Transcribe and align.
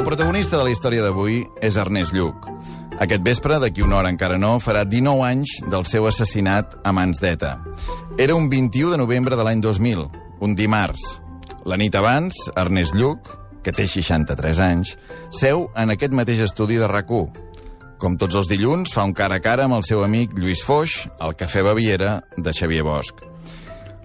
El 0.00 0.06
protagonista 0.06 0.56
de 0.56 0.64
la 0.64 0.70
història 0.72 1.02
d'avui 1.04 1.42
és 1.60 1.76
Ernest 1.76 2.14
Lluc. 2.16 2.46
Aquest 3.04 3.20
vespre, 3.20 3.58
d'aquí 3.60 3.82
una 3.84 3.98
hora 3.98 4.08
encara 4.08 4.38
no, 4.40 4.54
farà 4.56 4.86
19 4.88 5.26
anys 5.26 5.52
del 5.68 5.84
seu 5.84 6.06
assassinat 6.08 6.78
a 6.88 6.92
mans 6.96 7.20
d'ETA. 7.20 7.50
Era 8.16 8.32
un 8.32 8.48
21 8.48 8.94
de 8.94 8.96
novembre 8.96 9.36
de 9.36 9.44
l'any 9.44 9.60
2000, 9.60 10.06
un 10.40 10.56
dimarts. 10.56 11.04
La 11.68 11.76
nit 11.76 12.00
abans, 12.00 12.32
Ernest 12.56 12.96
Lluc, 12.96 13.28
que 13.60 13.76
té 13.76 13.84
63 13.84 14.64
anys, 14.70 14.96
seu 15.36 15.66
en 15.76 15.92
aquest 15.92 16.16
mateix 16.16 16.40
estudi 16.48 16.80
de 16.80 16.88
rac 16.88 17.12
Com 18.00 18.16
tots 18.16 18.40
els 18.40 18.48
dilluns, 18.48 18.94
fa 18.96 19.04
un 19.04 19.12
cara 19.12 19.36
a 19.36 19.44
cara 19.44 19.68
amb 19.68 19.76
el 19.76 19.84
seu 19.84 20.00
amic 20.02 20.32
Lluís 20.32 20.64
Foix, 20.64 21.10
al 21.20 21.36
Cafè 21.36 21.60
Baviera 21.60 22.22
de 22.38 22.56
Xavier 22.56 22.88
Bosch. 22.88 23.29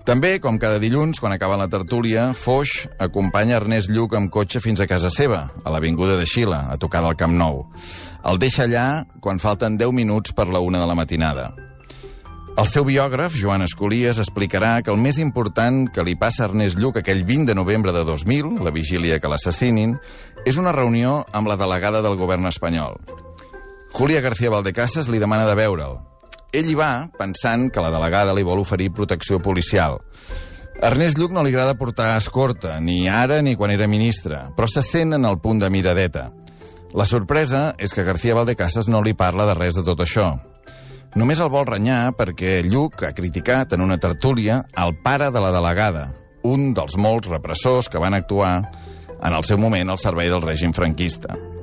També, 0.06 0.36
com 0.38 0.60
cada 0.62 0.78
dilluns, 0.78 1.18
quan 1.18 1.34
acaba 1.34 1.56
la 1.58 1.66
tertúlia, 1.66 2.28
Foix 2.38 2.84
acompanya 3.02 3.56
Ernest 3.58 3.90
Lluc 3.90 4.14
amb 4.14 4.30
cotxe 4.30 4.62
fins 4.62 4.78
a 4.78 4.86
casa 4.86 5.10
seva, 5.10 5.48
a 5.66 5.74
l'Avinguda 5.74 6.14
de 6.20 6.28
Xila, 6.30 6.68
a 6.70 6.78
tocar 6.78 7.02
del 7.02 7.18
Camp 7.18 7.34
Nou. 7.34 7.64
El 8.22 8.38
deixa 8.38 8.68
allà 8.68 8.86
quan 9.18 9.42
falten 9.42 9.80
10 9.82 9.98
minuts 9.98 10.36
per 10.38 10.46
la 10.54 10.62
una 10.62 10.84
de 10.84 10.86
la 10.86 10.94
matinada. 10.94 11.48
El 12.54 12.70
seu 12.70 12.86
biògraf, 12.86 13.34
Joan 13.34 13.66
Escolies, 13.66 14.22
explicarà 14.22 14.78
que 14.86 14.94
el 14.94 15.02
més 15.02 15.18
important 15.18 15.88
que 15.90 16.06
li 16.06 16.14
passa 16.16 16.46
a 16.46 16.52
Ernest 16.52 16.78
Lluc 16.78 17.02
aquell 17.02 17.26
20 17.26 17.50
de 17.50 17.58
novembre 17.58 17.92
de 17.92 18.06
2000, 18.06 18.60
la 18.62 18.72
vigília 18.72 19.18
que 19.20 19.32
l'assassinin, 19.32 19.98
és 20.46 20.62
una 20.62 20.72
reunió 20.72 21.24
amb 21.34 21.50
la 21.50 21.58
delegada 21.58 22.06
del 22.06 22.22
govern 22.22 22.46
espanyol. 22.46 23.02
Julia 23.98 24.22
García 24.22 24.54
Valdecasas 24.54 25.10
li 25.10 25.18
demana 25.18 25.50
de 25.50 25.58
veure'l, 25.58 25.98
ell 26.56 26.70
hi 26.72 26.76
va 26.78 27.10
pensant 27.20 27.68
que 27.74 27.84
la 27.84 27.92
delegada 27.94 28.34
li 28.36 28.46
vol 28.48 28.62
oferir 28.64 28.94
protecció 28.96 29.42
policial. 29.44 30.00
A 30.76 30.90
Ernest 30.90 31.20
Lluc 31.20 31.32
no 31.36 31.44
li 31.44 31.54
agrada 31.54 31.78
portar 31.80 32.16
escorta, 32.18 32.80
ni 32.80 33.08
ara 33.08 33.42
ni 33.42 33.56
quan 33.56 33.72
era 33.72 33.88
ministre, 33.88 34.42
però 34.56 34.68
se 34.68 34.84
sent 34.84 35.16
en 35.16 35.26
el 35.28 35.40
punt 35.44 35.62
de 35.64 35.70
miradeta. 35.72 36.30
La 36.96 37.06
sorpresa 37.08 37.74
és 37.80 37.94
que 37.96 38.04
García 38.08 38.36
Valdecasas 38.36 38.88
no 38.88 39.02
li 39.04 39.16
parla 39.16 39.48
de 39.50 39.56
res 39.56 39.76
de 39.76 39.84
tot 39.88 40.04
això. 40.04 40.34
Només 41.16 41.40
el 41.40 41.52
vol 41.52 41.68
renyar 41.68 42.12
perquè 42.20 42.60
Lluc 42.68 43.06
ha 43.08 43.16
criticat 43.16 43.76
en 43.76 43.84
una 43.84 44.00
tertúlia 44.04 44.62
el 44.76 44.98
pare 45.04 45.32
de 45.32 45.44
la 45.44 45.52
delegada, 45.56 46.10
un 46.44 46.74
dels 46.76 47.00
molts 47.00 47.32
repressors 47.32 47.88
que 47.90 48.00
van 48.04 48.14
actuar 48.14 48.56
en 49.16 49.34
el 49.34 49.44
seu 49.48 49.58
moment 49.58 49.90
al 49.92 50.02
servei 50.02 50.32
del 50.32 50.44
règim 50.44 50.76
franquista. 50.76 51.55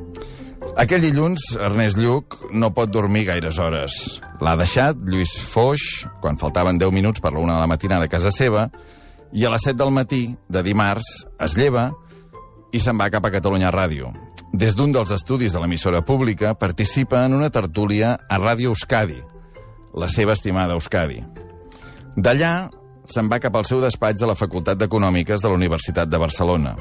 Aquell 0.73 1.03
dilluns, 1.05 1.43
Ernest 1.61 1.99
Lluc 2.01 2.39
no 2.57 2.71
pot 2.73 2.89
dormir 2.89 3.27
gaires 3.29 3.59
hores. 3.61 3.97
L'ha 4.41 4.55
deixat 4.57 4.97
Lluís 5.05 5.35
Foix, 5.53 5.83
quan 6.23 6.39
faltaven 6.41 6.79
10 6.81 6.95
minuts 6.97 7.21
per 7.21 7.35
la 7.35 7.43
una 7.43 7.59
de 7.59 7.61
la 7.61 7.69
matinada 7.69 8.09
a 8.09 8.13
casa 8.13 8.33
seva, 8.33 8.71
i 9.37 9.45
a 9.45 9.51
les 9.53 9.67
7 9.69 9.77
del 9.77 9.93
matí 9.93 10.23
de 10.49 10.63
dimarts 10.65 11.27
es 11.45 11.59
lleva 11.61 11.91
i 12.73 12.81
se'n 12.81 12.97
va 12.97 13.11
cap 13.13 13.29
a 13.29 13.35
Catalunya 13.35 13.73
Ràdio. 13.73 14.15
Des 14.53 14.73
d'un 14.73 14.97
dels 14.97 15.13
estudis 15.13 15.53
de 15.53 15.61
l'emissora 15.61 16.01
pública 16.09 16.55
participa 16.57 17.27
en 17.27 17.37
una 17.37 17.53
tertúlia 17.53 18.17
a 18.17 18.41
Ràdio 18.41 18.73
Euskadi, 18.73 19.21
la 19.93 20.09
seva 20.09 20.33
estimada 20.33 20.73
Euskadi. 20.73 21.21
D'allà 22.17 22.71
se'n 23.05 23.29
va 23.29 23.43
cap 23.45 23.57
al 23.57 23.69
seu 23.69 23.85
despatx 23.85 24.25
de 24.25 24.29
la 24.29 24.41
Facultat 24.41 24.81
d'Econòmiques 24.81 25.45
de 25.45 25.53
la 25.53 25.61
Universitat 25.61 26.09
de 26.09 26.21
Barcelona. 26.21 26.77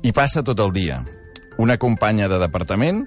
I 0.00 0.12
passa 0.16 0.44
tot 0.44 0.60
el 0.64 0.72
dia, 0.72 1.02
una 1.58 1.78
companya 1.78 2.28
de 2.28 2.38
departament 2.38 3.04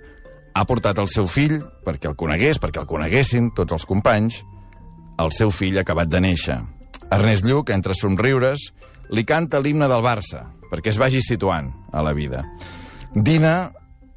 ha 0.54 0.66
portat 0.70 1.00
el 1.02 1.10
seu 1.10 1.28
fill 1.28 1.60
perquè 1.86 2.10
el 2.12 2.18
conegués, 2.20 2.60
perquè 2.62 2.82
el 2.84 2.90
coneguessin 2.90 3.52
tots 3.58 3.74
els 3.74 3.86
companys. 3.90 4.42
El 5.22 5.32
seu 5.32 5.52
fill 5.54 5.78
acabat 5.80 6.10
de 6.10 6.22
néixer. 6.22 6.58
Ernest 7.14 7.46
Lluc, 7.46 7.70
entre 7.70 7.94
somriures, 7.94 8.72
li 9.14 9.24
canta 9.26 9.62
l'himne 9.62 9.88
del 9.90 10.02
Barça, 10.06 10.48
perquè 10.72 10.90
es 10.94 10.98
vagi 10.98 11.22
situant 11.22 11.70
a 11.94 12.02
la 12.06 12.14
vida. 12.18 12.44
Dina 13.14 13.72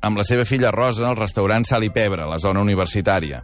amb 0.07 0.21
la 0.21 0.25
seva 0.25 0.47
filla 0.49 0.71
Rosa 0.73 1.09
al 1.09 1.19
restaurant 1.19 1.67
Sal 1.69 1.85
i 1.85 1.91
Pebre, 1.93 2.25
a 2.25 2.31
la 2.31 2.39
zona 2.41 2.63
universitària. 2.65 3.43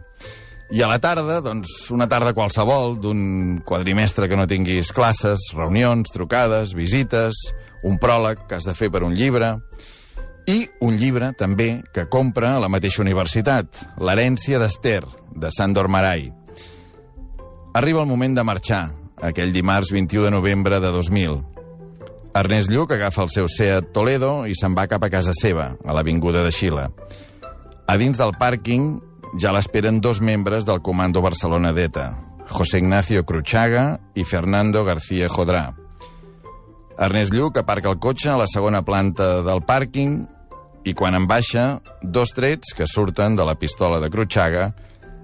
I 0.73 0.81
a 0.81 0.87
la 0.89 0.97
tarda, 0.97 1.41
doncs, 1.43 1.91
una 1.93 2.07
tarda 2.09 2.33
qualsevol, 2.33 2.95
d'un 3.01 3.59
quadrimestre 3.67 4.29
que 4.29 4.37
no 4.39 4.47
tinguis 4.49 4.93
classes, 4.95 5.51
reunions, 5.53 6.09
trucades, 6.13 6.73
visites, 6.73 7.37
un 7.83 7.99
pròleg 8.01 8.47
que 8.47 8.57
has 8.57 8.69
de 8.69 8.77
fer 8.77 8.91
per 8.93 9.03
un 9.05 9.17
llibre... 9.17 9.57
I 10.45 10.65
un 10.83 10.97
llibre, 10.99 11.31
també, 11.39 11.77
que 11.95 12.09
compra 12.11 12.57
a 12.57 12.59
la 12.59 12.67
mateixa 12.67 12.99
universitat, 13.01 13.77
L'herència 14.03 14.59
d'Ester, 14.59 15.05
de 15.31 15.51
Sandor 15.55 15.87
Marai. 15.87 16.25
Arriba 17.79 18.01
el 18.03 18.09
moment 18.09 18.35
de 18.35 18.43
marxar, 18.43 18.83
aquell 19.23 19.53
dimarts 19.55 19.93
21 19.95 20.25
de 20.27 20.31
novembre 20.35 20.81
de 20.83 20.91
2000. 20.91 21.37
Ernest 22.35 22.73
Lluc 22.73 22.91
agafa 22.91 23.23
el 23.23 23.31
seu 23.31 23.47
Seat 23.47 23.93
Toledo 23.95 24.43
i 24.49 24.57
se'n 24.57 24.75
va 24.75 24.89
cap 24.91 25.05
a 25.05 25.11
casa 25.13 25.31
seva, 25.37 25.77
a 25.79 25.95
l'Avinguda 25.95 26.43
de 26.43 26.51
Xila. 26.51 26.89
A 27.87 27.95
dins 28.01 28.19
del 28.19 28.35
pàrquing 28.35 28.97
ja 29.39 29.53
l'esperen 29.55 30.01
dos 30.01 30.19
membres 30.19 30.67
del 30.67 30.83
Comando 30.83 31.23
Barcelona 31.23 31.71
d'ETA, 31.71 32.09
José 32.51 32.83
Ignacio 32.83 33.23
Cruchaga 33.23 34.01
i 34.13 34.27
Fernando 34.27 34.83
García 34.83 35.31
Jodrà. 35.31 35.69
Ernest 36.99 37.33
Lluc 37.33 37.57
aparca 37.57 37.89
el 37.89 37.97
cotxe 37.97 38.29
a 38.29 38.37
la 38.37 38.49
segona 38.51 38.83
planta 38.83 39.39
del 39.41 39.63
pàrquing 39.65 40.19
i 40.83 40.93
quan 40.93 41.15
en 41.15 41.27
baixa, 41.27 41.79
dos 42.01 42.33
trets 42.35 42.73
que 42.75 42.87
surten 42.89 43.37
de 43.37 43.45
la 43.47 43.55
pistola 43.55 43.99
de 44.03 44.09
Cruchaga 44.11 44.73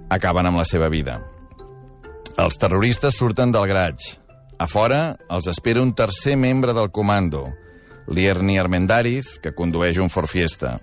acaben 0.10 0.48
amb 0.48 0.60
la 0.60 0.66
seva 0.66 0.90
vida. 0.90 1.20
Els 2.40 2.56
terroristes 2.58 3.18
surten 3.20 3.52
del 3.52 3.68
graig. 3.68 4.00
A 4.60 4.68
fora 4.68 5.18
els 5.32 5.48
espera 5.52 5.84
un 5.84 5.94
tercer 5.96 6.38
membre 6.40 6.74
del 6.76 6.92
comando, 6.92 7.46
l'Ierni 8.08 8.58
Armendariz, 8.60 9.38
que 9.44 9.56
condueix 9.56 10.00
un 10.00 10.10
Ford 10.10 10.32
Fiesta. 10.32 10.80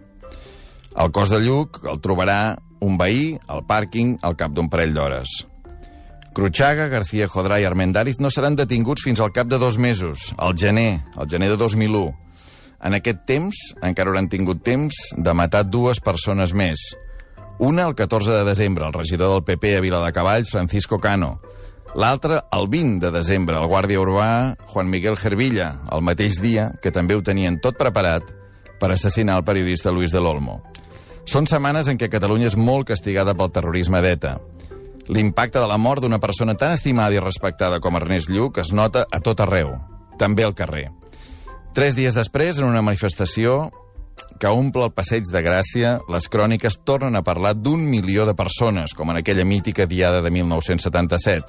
El 0.97 1.13
cos 1.13 1.33
de 1.33 1.41
Lluc 1.45 1.83
el 1.85 2.01
trobarà 2.01 2.57
un 2.81 2.97
veí 3.01 3.37
al 3.49 3.65
pàrquing 3.69 4.17
al 4.23 4.37
cap 4.37 4.53
d'un 4.53 4.69
parell 4.73 4.95
d'hores. 4.97 5.43
Cruchaga, 6.37 6.91
García 6.93 7.29
Jodrà 7.33 7.57
i 7.61 7.65
Armendariz 7.65 8.21
no 8.21 8.29
seran 8.29 8.57
detinguts 8.57 9.05
fins 9.05 9.23
al 9.25 9.33
cap 9.33 9.49
de 9.49 9.57
dos 9.57 9.79
mesos, 9.81 10.35
al 10.37 10.53
gener, 10.53 11.01
al 11.17 11.29
gener 11.33 11.49
de 11.49 11.57
2001. 11.57 12.26
En 12.85 12.97
aquest 12.97 13.25
temps 13.29 13.59
encara 13.83 14.13
hauran 14.13 14.29
tingut 14.29 14.63
temps 14.67 14.97
de 15.17 15.35
matar 15.35 15.65
dues 15.69 16.01
persones 16.01 16.53
més. 16.55 16.83
Una 17.59 17.87
el 17.89 17.95
14 17.97 18.31
de 18.31 18.45
desembre, 18.45 18.85
el 18.85 18.93
regidor 18.93 19.33
del 19.33 19.45
PP 19.45 19.77
a 19.79 19.81
Viladecavalls, 19.81 20.51
Francisco 20.53 20.99
Cano. 21.01 21.39
L'altra, 21.97 22.43
el 22.53 22.69
20 22.69 23.01
de 23.07 23.11
desembre, 23.15 23.57
el 23.57 23.71
guàrdia 23.71 24.03
urbà 24.03 24.29
Juan 24.69 24.91
Miguel 24.93 25.17
Gervilla, 25.17 25.71
el 25.93 26.05
mateix 26.05 26.37
dia 26.45 26.69
que 26.83 26.93
també 26.93 27.17
ho 27.17 27.25
tenien 27.25 27.57
tot 27.65 27.79
preparat 27.81 28.29
per 28.77 28.91
assassinar 28.93 29.39
el 29.41 29.47
periodista 29.49 29.95
Luis 29.95 30.13
de 30.13 30.21
l'Olmo. 30.21 30.59
Són 31.25 31.49
setmanes 31.49 31.89
en 31.89 31.97
què 31.97 32.11
Catalunya 32.13 32.51
és 32.53 32.59
molt 32.61 32.91
castigada 32.93 33.35
pel 33.35 33.55
terrorisme 33.55 34.03
d'ETA. 34.05 34.37
L'impacte 35.09 35.63
de 35.63 35.71
la 35.71 35.79
mort 35.79 36.05
d'una 36.05 36.21
persona 36.21 36.59
tan 36.61 36.77
estimada 36.77 37.17
i 37.17 37.23
respectada 37.23 37.81
com 37.81 37.97
Ernest 37.97 38.29
Lluc 38.29 38.61
es 38.61 38.75
nota 38.77 39.07
a 39.09 39.23
tot 39.25 39.41
arreu, 39.41 39.73
també 40.21 40.45
al 40.45 40.55
carrer. 40.59 40.91
Tres 41.77 41.93
dies 41.93 42.15
després, 42.17 42.57
en 42.57 42.65
una 42.65 42.81
manifestació 42.81 43.67
que 44.41 44.49
omple 44.49 44.87
el 44.87 44.95
passeig 44.97 45.27
de 45.29 45.43
Gràcia, 45.45 45.91
les 46.09 46.25
cròniques 46.33 46.79
tornen 46.89 47.19
a 47.19 47.21
parlar 47.21 47.51
d'un 47.53 47.83
milió 47.85 48.25
de 48.25 48.33
persones, 48.33 48.95
com 48.97 49.11
en 49.13 49.19
aquella 49.21 49.45
mítica 49.45 49.85
diada 49.85 50.23
de 50.25 50.31
1977. 50.33 51.45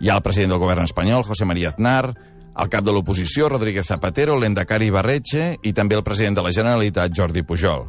Hi 0.00 0.08
ha 0.08 0.14
el 0.16 0.22
president 0.24 0.54
del 0.54 0.62
govern 0.62 0.88
espanyol, 0.88 1.26
José 1.28 1.44
María 1.44 1.68
Aznar, 1.68 2.14
el 2.56 2.70
cap 2.72 2.86
de 2.86 2.94
l'oposició, 2.96 3.50
Rodríguez 3.52 3.90
Zapatero, 3.92 4.38
l'Endacari 4.40 4.88
Barretxe 4.88 5.50
i 5.60 5.72
també 5.76 5.98
el 5.98 6.04
president 6.06 6.38
de 6.38 6.44
la 6.46 6.52
Generalitat, 6.56 7.12
Jordi 7.12 7.42
Pujol. 7.44 7.84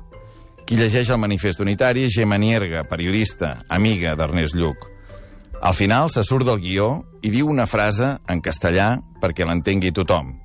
Qui 0.67 0.75
llegeix 0.75 1.13
el 1.15 1.21
manifest 1.23 1.63
unitari 1.63 2.09
Gemma 2.11 2.35
Nierga, 2.35 2.81
periodista, 2.83 3.61
amiga 3.69 4.17
d'Ernest 4.19 4.59
Lluc. 4.59 4.83
Al 5.63 5.79
final 5.79 6.11
se 6.11 6.25
surt 6.27 6.43
del 6.43 6.59
guió 6.59 6.89
i 7.23 7.31
diu 7.31 7.47
una 7.47 7.69
frase 7.71 8.17
en 8.27 8.43
castellà 8.43 8.97
perquè 9.23 9.47
l'entengui 9.47 9.93
tothom. 9.95 10.35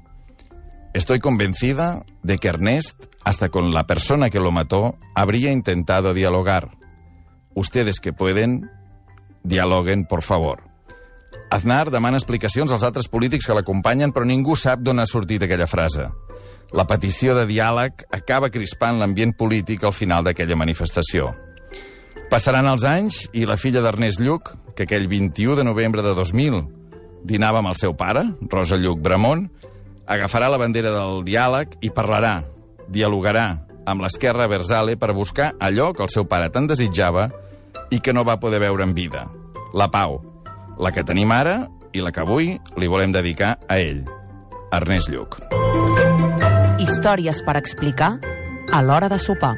Estoy 0.94 1.20
convencida 1.20 2.04
de 2.22 2.36
que 2.36 2.48
Ernest, 2.48 3.06
hasta 3.24 3.48
con 3.48 3.72
la 3.72 3.86
persona 3.86 4.28
que 4.28 4.40
lo 4.40 4.50
mató, 4.50 4.98
habría 5.14 5.50
intentado 5.50 6.12
dialogar. 6.12 6.72
Ustedes 7.54 7.98
que 7.98 8.12
pueden, 8.12 8.70
dialoguen, 9.42 10.04
por 10.04 10.20
favor. 10.20 10.64
Aznar 11.48 11.90
demana 11.90 12.18
explicacions 12.18 12.72
als 12.72 12.82
altres 12.82 13.08
polítics 13.08 13.48
que 13.48 13.56
l'acompanyen, 13.56 14.12
però 14.12 14.28
ningú 14.28 14.52
sap 14.56 14.84
d'on 14.84 15.00
ha 15.00 15.08
sortit 15.08 15.42
aquella 15.44 15.68
frase. 15.68 16.10
La 16.76 16.86
petició 16.88 17.34
de 17.36 17.46
diàleg 17.48 18.04
acaba 18.12 18.52
crispant 18.52 19.00
l'ambient 19.00 19.32
polític 19.36 19.84
al 19.84 19.96
final 19.96 20.24
d'aquella 20.24 20.56
manifestació. 20.60 21.32
Passaran 22.28 22.68
els 22.68 22.84
anys 22.88 23.26
i 23.32 23.44
la 23.48 23.56
filla 23.60 23.80
d'Ernest 23.84 24.20
Lluc, 24.20 24.52
que 24.76 24.84
aquell 24.84 25.08
21 25.08 25.56
de 25.56 25.64
novembre 25.64 26.04
de 26.04 26.14
2000 26.16 26.62
dinava 27.24 27.60
amb 27.60 27.72
el 27.72 27.80
seu 27.80 27.96
pare, 27.96 28.24
Rosa 28.48 28.76
Lluc 28.80 29.00
Bramont, 29.00 29.48
agafarà 30.06 30.48
la 30.50 30.58
bandera 30.60 30.92
del 30.94 31.22
diàleg 31.26 31.78
i 31.82 31.90
parlarà, 31.94 32.40
dialogarà 32.88 33.46
amb 33.86 34.02
l'esquerra 34.04 34.48
Versale 34.50 34.96
per 34.96 35.12
buscar 35.14 35.52
allò 35.58 35.92
que 35.92 36.04
el 36.04 36.12
seu 36.12 36.26
pare 36.28 36.50
tant 36.54 36.68
desitjava 36.70 37.28
i 37.90 38.00
que 38.00 38.14
no 38.14 38.24
va 38.24 38.40
poder 38.40 38.60
veure 38.62 38.84
en 38.86 38.94
vida, 38.94 39.26
la 39.74 39.90
pau, 39.90 40.20
la 40.78 40.92
que 40.92 41.04
tenim 41.04 41.32
ara 41.32 41.66
i 41.92 42.00
la 42.00 42.12
que 42.12 42.22
avui 42.22 42.54
li 42.80 42.88
volem 42.88 43.12
dedicar 43.12 43.56
a 43.68 43.78
ell, 43.78 44.04
Ernest 44.72 45.12
Lluc. 45.12 45.40
Històries 46.82 47.42
per 47.46 47.58
explicar 47.60 48.16
a 48.72 48.82
l'hora 48.82 49.10
de 49.12 49.20
sopar. 49.20 49.56